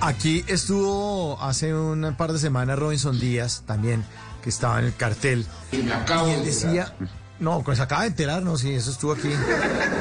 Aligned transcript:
aquí 0.00 0.44
estuvo 0.46 1.40
hace 1.40 1.74
un 1.74 2.14
par 2.16 2.32
de 2.32 2.38
semanas 2.38 2.78
Robinson 2.78 3.18
Díaz 3.18 3.62
también, 3.66 4.04
que 4.42 4.50
estaba 4.50 4.78
en 4.78 4.86
el 4.86 4.94
cartel. 4.94 5.46
Y 5.72 5.78
me 5.78 5.92
acabo 5.92 6.28
él 6.28 6.44
decía, 6.44 6.94
no, 7.40 7.62
pues 7.62 7.80
acaba 7.80 8.02
de 8.02 8.08
enterar, 8.08 8.42
no, 8.42 8.56
sí, 8.56 8.72
eso 8.72 8.90
estuvo 8.90 9.12
aquí. 9.12 9.30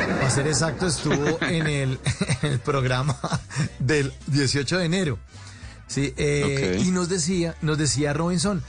Para 0.08 0.30
ser 0.30 0.48
exacto, 0.48 0.88
estuvo 0.88 1.42
en 1.42 1.68
el, 1.68 2.00
en 2.42 2.52
el 2.52 2.60
programa 2.60 3.18
del 3.80 4.14
18 4.28 4.78
de 4.78 4.86
enero. 4.86 5.20
Sí, 5.88 6.14
eh, 6.18 6.82
y 6.84 6.92
nos 6.92 7.08
decía, 7.08 7.56
nos 7.62 7.78
decía 7.78 8.14
Robinson 8.14 8.62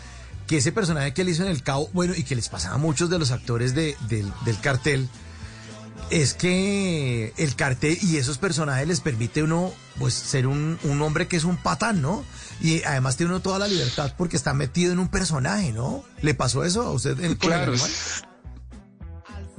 que 0.46 0.58
ese 0.58 0.72
personaje 0.72 1.12
que 1.12 1.22
él 1.22 1.28
hizo 1.28 1.42
en 1.42 1.50
el 1.50 1.62
cabo, 1.62 1.90
bueno, 1.92 2.14
y 2.16 2.22
que 2.22 2.34
les 2.34 2.48
pasaba 2.48 2.76
a 2.76 2.78
muchos 2.78 3.10
de 3.10 3.18
los 3.18 3.32
actores 3.32 3.74
de, 3.74 3.96
del, 4.08 4.32
del 4.44 4.60
cartel, 4.60 5.08
es 6.10 6.34
que 6.34 7.32
el 7.36 7.54
cartel 7.54 7.98
y 8.02 8.16
esos 8.16 8.38
personajes 8.38 8.86
les 8.86 9.00
permite 9.00 9.42
uno 9.42 9.72
pues 9.98 10.14
ser 10.14 10.46
un, 10.46 10.78
un, 10.84 11.02
hombre 11.02 11.28
que 11.28 11.36
es 11.36 11.44
un 11.44 11.56
patán, 11.56 12.00
¿no? 12.00 12.24
Y 12.60 12.82
además 12.84 13.16
tiene 13.16 13.32
uno 13.32 13.40
toda 13.40 13.58
la 13.58 13.68
libertad 13.68 14.14
porque 14.16 14.36
está 14.36 14.54
metido 14.54 14.92
en 14.92 14.98
un 14.98 15.08
personaje, 15.08 15.72
¿no? 15.72 16.04
¿Le 16.22 16.34
pasó 16.34 16.64
eso 16.64 16.82
a 16.82 16.92
usted 16.92 17.18
en 17.20 17.34
Claro. 17.34 17.74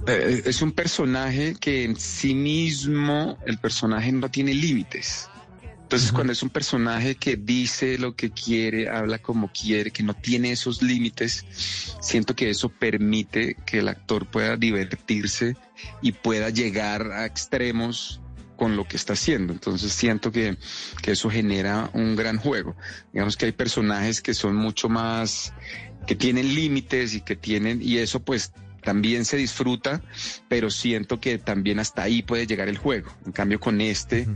Eh, 0.08 0.44
es 0.46 0.62
un 0.62 0.72
personaje 0.72 1.56
que 1.60 1.84
en 1.84 1.96
sí 1.96 2.34
mismo 2.34 3.38
el 3.46 3.58
personaje 3.58 4.12
no 4.12 4.30
tiene 4.30 4.54
límites. 4.54 5.30
Entonces, 5.90 6.10
uh 6.10 6.12
-huh. 6.12 6.16
cuando 6.18 6.34
es 6.34 6.44
un 6.44 6.52
personaje 6.52 7.16
que 7.16 7.36
dice 7.36 7.98
lo 7.98 8.16
que 8.16 8.30
quiere, 8.30 8.90
habla 8.90 9.18
como 9.18 9.52
quiere, 9.52 9.90
que 9.90 10.04
no 10.04 10.14
tiene 10.14 10.52
esos 10.52 10.84
límites, 10.84 11.44
siento 12.00 12.36
que 12.36 12.52
eso 12.52 12.70
permite 12.70 13.58
que 13.66 13.80
el 13.80 13.88
actor 13.88 14.28
pueda 14.28 14.56
divertirse 14.56 15.58
y 16.04 16.12
pueda 16.12 16.52
llegar 16.52 17.12
a 17.12 17.26
extremos 17.26 18.22
con 18.56 18.76
lo 18.76 18.88
que 18.88 18.98
está 18.98 19.14
haciendo. 19.14 19.52
Entonces 19.52 19.92
siento 19.92 20.32
que, 20.32 20.58
que 21.02 21.14
eso 21.14 21.28
genera 21.28 21.90
un 21.94 22.16
gran 22.16 22.38
juego. 22.38 22.76
Digamos 23.12 23.36
que 23.36 23.48
hay 23.48 23.52
personajes 23.52 24.22
que 24.22 24.36
son 24.36 24.56
mucho 24.56 24.90
más, 24.90 25.54
que 26.06 26.14
tienen 26.14 26.54
límites 26.54 27.16
y 27.16 27.22
que 27.22 27.36
tienen, 27.36 27.82
y 27.82 27.98
eso 27.98 28.20
pues 28.20 28.52
también 28.84 29.26
se 29.26 29.38
disfruta, 29.38 30.02
pero 30.48 30.70
siento 30.70 31.20
que 31.20 31.38
también 31.38 31.80
hasta 31.80 32.04
ahí 32.04 32.22
puede 32.22 32.48
llegar 32.48 32.70
el 32.70 32.78
juego. 32.78 33.12
En 33.26 33.32
cambio, 33.32 33.60
con 33.60 33.82
este. 33.82 34.28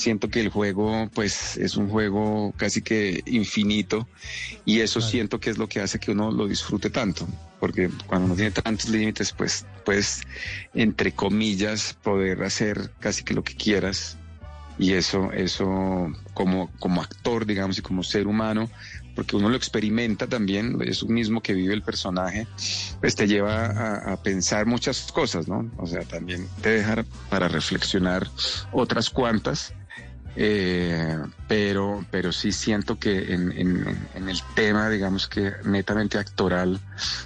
Siento 0.00 0.28
que 0.28 0.40
el 0.40 0.48
juego, 0.48 1.08
pues, 1.14 1.56
es 1.56 1.76
un 1.76 1.88
juego 1.88 2.52
casi 2.56 2.82
que 2.82 3.22
infinito 3.26 4.08
y 4.64 4.80
eso 4.80 4.98
claro. 4.98 5.10
siento 5.10 5.40
que 5.40 5.50
es 5.50 5.58
lo 5.58 5.68
que 5.68 5.80
hace 5.80 6.00
que 6.00 6.10
uno 6.10 6.32
lo 6.32 6.48
disfrute 6.48 6.90
tanto, 6.90 7.28
porque 7.60 7.90
cuando 8.06 8.28
no 8.28 8.34
tiene 8.34 8.50
tantos 8.50 8.88
límites, 8.88 9.32
pues, 9.32 9.66
pues, 9.84 10.22
entre 10.74 11.12
comillas, 11.12 11.96
poder 12.02 12.42
hacer 12.42 12.90
casi 12.98 13.22
que 13.22 13.34
lo 13.34 13.44
que 13.44 13.54
quieras 13.54 14.16
y 14.78 14.94
eso, 14.94 15.30
eso 15.32 16.10
como, 16.32 16.70
como 16.78 17.02
actor, 17.02 17.44
digamos, 17.44 17.78
y 17.78 17.82
como 17.82 18.02
ser 18.02 18.26
humano, 18.26 18.70
porque 19.14 19.36
uno 19.36 19.50
lo 19.50 19.56
experimenta 19.56 20.26
también, 20.26 20.78
eso 20.82 21.06
mismo 21.06 21.42
que 21.42 21.52
vive 21.52 21.74
el 21.74 21.82
personaje, 21.82 22.46
pues 23.00 23.14
te 23.14 23.28
lleva 23.28 23.66
a, 23.66 24.12
a, 24.12 24.22
pensar 24.22 24.64
muchas 24.64 25.12
cosas, 25.12 25.48
¿no? 25.48 25.70
O 25.76 25.86
sea, 25.86 26.02
también 26.04 26.48
te 26.62 26.70
deja 26.70 27.04
para 27.28 27.48
reflexionar 27.48 28.26
otras 28.72 29.10
cuantas, 29.10 29.74
eh, 30.36 31.18
pero, 31.48 32.04
pero 32.10 32.32
sí 32.32 32.52
siento 32.52 32.98
que 32.98 33.32
en, 33.34 33.52
en, 33.52 34.08
en, 34.14 34.28
el 34.28 34.40
tema, 34.54 34.88
digamos 34.88 35.26
que 35.28 35.52
netamente 35.64 36.18
actoral, 36.18 36.80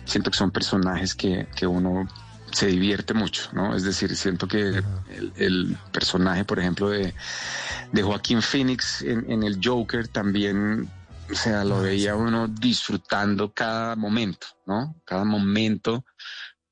siento 0.05 0.31
que 0.31 0.39
son 0.39 0.51
personajes 0.51 1.15
que, 1.15 1.47
que 1.55 1.67
uno 1.67 2.09
se 2.51 2.67
divierte 2.67 3.15
mucho, 3.15 3.51
¿no? 3.53 3.75
Es 3.75 3.83
decir, 3.83 4.15
siento 4.17 4.47
que 4.47 4.61
el, 4.61 5.33
el 5.37 5.77
personaje, 5.93 6.45
por 6.45 6.59
ejemplo, 6.59 6.89
de, 6.89 7.15
de 7.93 8.03
Joaquín 8.03 8.43
Phoenix 8.43 9.03
en, 9.03 9.31
en 9.31 9.43
el 9.43 9.61
Joker 9.63 10.09
también 10.09 10.89
o 11.31 11.35
sea, 11.35 11.65
lo 11.65 11.81
veía 11.81 12.17
uno 12.17 12.49
disfrutando 12.49 13.53
cada 13.53 13.97
momento, 13.97 14.47
¿no? 14.67 15.01
Cada 15.05 15.25
momento 15.25 16.05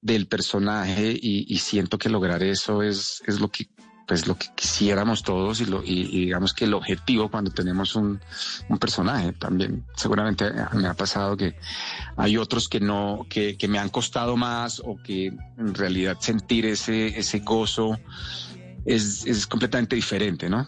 del 0.00 0.26
personaje 0.26 1.10
y, 1.12 1.47
y 1.49 1.59
siento 1.59 1.97
que 1.97 2.09
lograr 2.09 2.43
eso 2.43 2.82
es, 2.82 3.22
es 3.26 3.41
lo 3.41 3.49
que 3.49 3.69
pues 4.07 4.27
lo 4.27 4.37
que 4.37 4.49
quisiéramos 4.55 5.23
todos 5.23 5.61
y, 5.61 5.67
lo, 5.67 5.83
y, 5.83 6.05
digamos 6.05 6.55
que 6.55 6.65
el 6.65 6.75
objetivo 6.75 7.31
cuando 7.31 7.51
tenemos 7.51 7.95
un, 7.95 8.21
un, 8.69 8.79
personaje 8.79 9.33
también 9.33 9.85
seguramente 9.97 10.51
me 10.75 10.89
ha 10.89 10.95
pasado 10.95 11.37
que 11.37 11.57
hay 12.17 12.37
otros 12.37 12.69
que 12.69 12.81
no 12.81 13.27
que, 13.29 13.57
que 13.57 13.69
me 13.69 13.79
han 13.79 13.89
costado 13.89 14.37
más 14.37 14.81
o 14.85 14.97
que 15.03 15.27
en 15.27 15.75
realidad 15.75 16.17
sentir 16.21 16.67
ese 16.67 17.19
ese 17.19 17.41
gozo 17.41 17.99
es, 18.85 19.27
es 19.27 19.47
completamente 19.47 19.97
diferente, 19.97 20.49
¿no? 20.49 20.67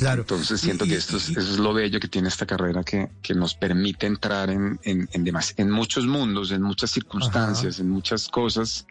Claro. 0.00 0.22
Entonces 0.22 0.62
siento 0.62 0.86
y, 0.86 0.88
que 0.88 0.94
esto 0.96 1.18
es, 1.18 1.28
y, 1.28 1.32
eso 1.32 1.40
es 1.52 1.58
lo 1.58 1.74
bello 1.74 2.00
que 2.00 2.08
tiene 2.08 2.28
esta 2.28 2.46
carrera 2.46 2.82
que, 2.82 3.10
que 3.20 3.34
nos 3.34 3.54
permite 3.54 4.06
entrar 4.06 4.48
en, 4.48 4.80
en, 4.82 5.10
en, 5.12 5.24
demás, 5.24 5.52
en 5.58 5.70
muchos 5.70 6.06
mundos, 6.06 6.52
en 6.52 6.62
muchas 6.62 6.90
circunstancias, 6.90 7.74
Ajá. 7.74 7.82
en 7.82 7.90
muchas 7.90 8.28
cosas. 8.28 8.86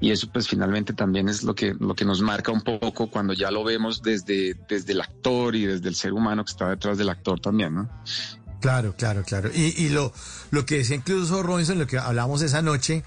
Y 0.00 0.12
eso 0.12 0.30
pues 0.32 0.46
finalmente 0.46 0.92
también 0.92 1.28
es 1.28 1.42
lo 1.42 1.56
que, 1.56 1.74
lo 1.80 1.96
que 1.96 2.04
nos 2.04 2.22
marca 2.22 2.52
un 2.52 2.62
poco 2.62 3.10
cuando 3.10 3.32
ya 3.32 3.50
lo 3.50 3.64
vemos 3.64 4.00
desde, 4.00 4.54
desde 4.68 4.92
el 4.92 5.00
actor 5.00 5.56
y 5.56 5.66
desde 5.66 5.88
el 5.88 5.96
ser 5.96 6.12
humano 6.12 6.44
que 6.44 6.52
está 6.52 6.70
detrás 6.70 6.98
del 6.98 7.08
actor 7.08 7.40
también, 7.40 7.74
¿no? 7.74 7.90
Claro, 8.60 8.94
claro, 8.96 9.24
claro. 9.24 9.50
Y, 9.52 9.74
y 9.76 9.88
lo, 9.88 10.12
lo 10.52 10.64
que 10.66 10.78
decía 10.78 10.94
incluso 10.94 11.42
Robinson, 11.42 11.80
lo 11.80 11.88
que 11.88 11.98
hablamos 11.98 12.42
esa 12.42 12.62
noche, 12.62 13.02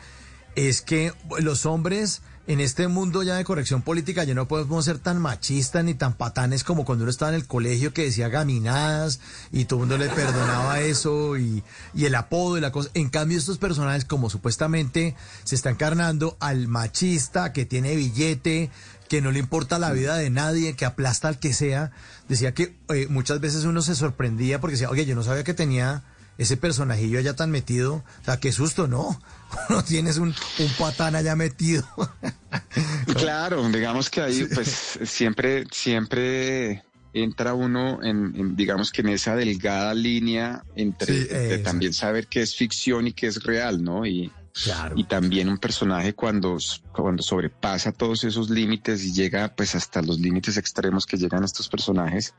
es 0.56 0.82
que 0.82 1.14
los 1.40 1.66
hombres 1.66 2.24
en 2.48 2.60
este 2.60 2.88
mundo 2.88 3.24
ya 3.24 3.36
de 3.36 3.44
corrección 3.44 3.82
política 3.82 4.24
ya 4.24 4.34
no 4.34 4.48
podemos 4.48 4.84
ser 4.86 4.98
tan 4.98 5.22
machistas 5.22 5.84
ni 5.84 5.94
tan 5.94 6.14
patanes 6.14 6.64
como 6.64 6.86
cuando 6.86 7.04
uno 7.04 7.12
estaba 7.12 7.30
en 7.30 7.36
el 7.36 7.48
colegio 7.48 7.94
que 7.94 8.04
decía 8.04 8.30
gaminadas 8.30 9.20
y 9.52 9.66
todo 9.66 9.84
el 9.84 9.88
mundo 9.88 9.98
le 10.04 10.10
perdonaba 10.10 10.80
eso 10.80 11.38
y, 11.38 11.64
el 11.96 12.16
apodo 12.16 12.58
y 12.58 12.62
la 12.62 12.72
cosa. 12.72 12.90
En 12.94 13.10
cambio 13.10 13.38
estos 13.38 13.58
personajes 13.58 14.06
como 14.06 14.30
supuestamente 14.30 15.16
se 15.44 15.56
está 15.56 15.70
encarnando 15.70 16.38
al 16.40 16.68
machista 16.68 17.54
que 17.54 17.66
tiene 17.66 17.96
billete, 17.96 18.72
que 19.08 19.22
no 19.22 19.32
le 19.32 19.40
importa 19.40 19.78
la 19.78 19.92
vida 19.92 20.16
de 20.16 20.30
nadie, 20.30 20.76
que 20.76 20.86
aplasta 20.86 21.28
al 21.28 21.38
que 21.38 21.54
sea, 21.54 21.92
decía 22.28 22.54
que 22.54 22.76
eh, 22.90 23.08
muchas 23.10 23.40
veces 23.40 23.66
uno 23.66 23.82
se 23.82 23.96
sorprendía 23.96 24.60
porque 24.60 24.74
decía, 24.74 24.90
oye, 24.90 25.06
yo 25.06 25.16
no 25.16 25.24
sabía 25.24 25.44
que 25.44 25.54
tenía 25.54 26.04
ese 26.42 26.58
personajillo 26.58 27.20
allá 27.20 27.36
tan 27.36 27.52
metido, 27.52 27.96
o 27.96 28.26
sea, 28.26 28.40
qué 28.40 28.52
susto, 28.52 28.88
¿no? 28.88 29.20
No 29.70 29.84
tienes 29.84 30.18
un, 30.18 30.34
un 30.60 30.70
patán 30.80 31.16
allá 31.16 31.36
metido. 31.36 31.86
claro, 33.16 33.68
digamos 33.70 34.10
que 34.10 34.22
ahí 34.22 34.48
pues 34.54 35.00
siempre, 35.04 35.66
siempre 35.72 36.84
entra 37.14 37.54
uno 37.54 38.02
en, 38.02 38.34
en, 38.36 38.56
digamos 38.56 38.92
que 38.92 39.02
en 39.02 39.10
esa 39.10 39.36
delgada 39.36 39.94
línea 39.94 40.64
entre, 40.76 41.14
sí, 41.14 41.28
entre 41.30 41.58
también 41.60 41.94
saber 41.94 42.28
qué 42.28 42.42
es 42.42 42.56
ficción 42.56 43.08
y 43.08 43.14
qué 43.14 43.28
es 43.28 43.44
real, 43.44 43.84
¿no? 43.84 44.06
Y, 44.06 44.32
Claro. 44.54 44.96
Y 44.98 45.06
también 45.06 45.48
un 45.48 45.58
personaje 45.58 46.14
cuando, 46.14 46.58
cuando 46.92 47.24
sobrepasa 47.24 47.92
todos 47.92 48.24
esos 48.24 48.50
límites 48.50 49.04
y 49.06 49.14
llega 49.14 49.56
pues 49.56 49.76
hasta 49.76 50.02
los 50.02 50.20
límites 50.20 50.58
extremos 50.58 51.06
que 51.06 51.18
llegan 51.18 51.44
estos 51.44 51.70
personajes, 51.70 52.34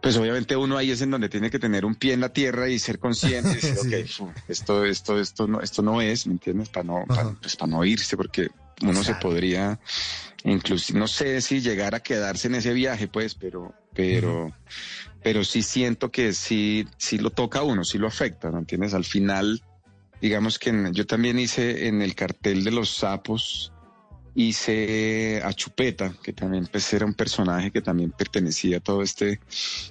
pues 0.00 0.16
obviamente 0.16 0.56
uno 0.56 0.76
ahí 0.76 0.90
es 0.90 1.00
en 1.00 1.10
donde 1.10 1.28
tiene 1.28 1.50
que 1.50 1.58
tener 1.58 1.84
un 1.84 1.94
pie 1.94 2.14
en 2.14 2.20
la 2.20 2.30
tierra 2.30 2.68
y 2.68 2.78
ser 2.78 2.98
consciente 2.98 3.50
y 3.50 3.54
decir, 3.54 3.76
sí. 4.08 4.22
ok, 4.22 4.32
esto, 4.48 4.84
esto, 4.84 5.20
esto 5.20 5.46
no, 5.46 5.60
esto 5.60 5.82
no 5.82 6.00
es, 6.00 6.26
¿me 6.26 6.32
entiendes? 6.32 6.68
Para 6.68 6.84
no, 6.84 7.04
para, 7.06 7.30
pues 7.32 7.56
para 7.56 7.70
no 7.70 7.84
irse, 7.84 8.16
porque 8.16 8.50
uno 8.82 8.90
Exacto. 8.98 9.14
se 9.14 9.14
podría, 9.22 9.78
incluso, 10.44 10.92
no 10.94 11.06
sé 11.06 11.40
si 11.40 11.60
llegar 11.60 11.94
a 11.94 12.00
quedarse 12.00 12.48
en 12.48 12.56
ese 12.56 12.72
viaje, 12.72 13.06
pues, 13.06 13.34
pero, 13.34 13.72
pero, 13.94 14.46
uh 14.46 14.48
-huh. 14.48 14.54
pero 15.22 15.44
sí 15.44 15.62
siento 15.62 16.10
que 16.10 16.32
sí, 16.32 16.86
sí 16.96 17.18
lo 17.18 17.30
toca 17.30 17.60
a 17.60 17.62
uno, 17.62 17.84
sí 17.84 17.98
lo 17.98 18.08
afecta, 18.08 18.50
¿me 18.50 18.58
entiendes? 18.58 18.92
Al 18.94 19.04
final, 19.04 19.62
digamos 20.22 20.58
que 20.58 20.70
en, 20.70 20.94
yo 20.94 21.04
también 21.04 21.38
hice 21.38 21.88
en 21.88 22.00
el 22.00 22.14
cartel 22.14 22.62
de 22.62 22.70
los 22.70 22.96
sapos, 22.96 23.72
hice 24.36 25.42
a 25.44 25.52
Chupeta, 25.52 26.14
que 26.22 26.32
también 26.32 26.68
pues, 26.70 26.90
era 26.94 27.04
un 27.04 27.12
personaje 27.12 27.72
que 27.72 27.82
también 27.82 28.12
pertenecía 28.12 28.78
a 28.78 28.80
todo 28.80 29.02
este, 29.02 29.40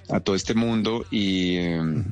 a 0.08 0.20
todo 0.20 0.34
este 0.34 0.54
mundo 0.54 1.04
y, 1.10 1.56
eh, 1.58 2.04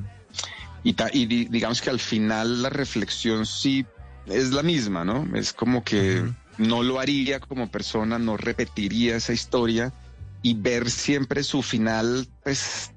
y, 0.83 0.95
y, 1.13 1.25
digamos 1.25 1.81
que 1.81 1.89
al 1.89 1.99
final 1.99 2.61
la 2.61 2.69
reflexión 2.69 3.45
sí 3.47 3.85
es 4.27 4.51
la 4.51 4.61
misma, 4.61 5.03
¿no? 5.03 5.27
Es 5.35 5.51
como 5.51 5.83
que 5.83 6.21
uh 6.21 6.25
-huh. 6.25 6.35
no 6.59 6.83
lo 6.83 6.99
haría 6.99 7.39
como 7.39 7.71
persona, 7.71 8.19
no 8.19 8.37
repetiría 8.37 9.15
esa 9.17 9.33
historia, 9.33 9.91
y 10.43 10.55
ver 10.55 10.89
siempre 10.89 11.43
su 11.43 11.61
final, 11.61 12.27
pues, 12.43 12.91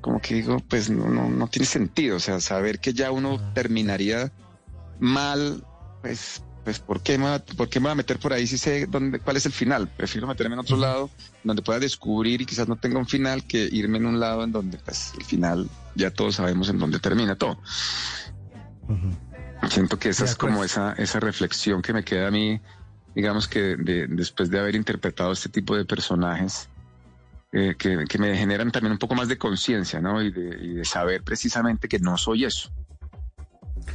como 0.00 0.20
que 0.20 0.34
digo, 0.34 0.60
pues 0.66 0.88
no, 0.88 1.08
no, 1.08 1.28
no 1.28 1.46
tiene 1.48 1.66
sentido. 1.66 2.16
O 2.16 2.20
sea, 2.20 2.40
saber 2.40 2.78
que 2.78 2.94
ya 2.94 3.10
uno 3.10 3.38
terminaría 3.52 4.32
mal, 4.98 5.64
pues, 6.02 6.42
pues 6.64 6.80
¿por 6.80 7.02
qué, 7.02 7.18
me, 7.18 7.38
¿por 7.38 7.68
qué 7.68 7.78
me 7.80 7.84
voy 7.84 7.92
a 7.92 7.96
meter 7.96 8.18
por 8.18 8.32
ahí 8.32 8.46
si 8.46 8.58
sé 8.58 8.86
dónde, 8.86 9.20
cuál 9.20 9.36
es 9.36 9.46
el 9.46 9.52
final? 9.52 9.88
Prefiero 9.88 10.26
meterme 10.26 10.54
en 10.54 10.60
otro 10.60 10.76
lado 10.76 11.10
donde 11.44 11.62
pueda 11.62 11.78
descubrir 11.78 12.40
y 12.40 12.46
quizás 12.46 12.68
no 12.68 12.76
tenga 12.76 12.98
un 12.98 13.06
final 13.06 13.44
que 13.44 13.68
irme 13.70 13.98
en 13.98 14.06
un 14.06 14.18
lado 14.18 14.42
en 14.44 14.52
donde 14.52 14.78
pues 14.78 15.12
el 15.18 15.24
final 15.24 15.68
ya 15.94 16.10
todos 16.10 16.36
sabemos 16.36 16.68
en 16.68 16.78
dónde 16.78 16.98
termina 16.98 17.36
todo. 17.36 17.58
Siento 19.70 19.98
que 19.98 20.10
esa 20.10 20.24
es 20.24 20.34
como 20.34 20.64
esa, 20.64 20.92
esa 20.94 21.20
reflexión 21.20 21.82
que 21.82 21.92
me 21.92 22.04
queda 22.04 22.28
a 22.28 22.30
mí, 22.30 22.60
digamos 23.14 23.48
que 23.48 23.76
después 24.08 24.50
de 24.50 24.58
haber 24.58 24.74
interpretado 24.74 25.32
este 25.32 25.48
tipo 25.48 25.76
de 25.76 25.84
personajes, 25.84 26.68
eh, 27.52 27.74
que, 27.78 28.18
me 28.18 28.36
generan 28.36 28.70
también 28.70 28.92
un 28.92 28.98
poco 28.98 29.14
más 29.14 29.28
de 29.28 29.38
conciencia, 29.38 30.00
¿no? 30.00 30.22
y 30.22 30.30
de 30.30 30.84
saber 30.84 31.22
precisamente 31.22 31.88
que 31.88 31.98
no 31.98 32.18
soy 32.18 32.44
eso 32.44 32.70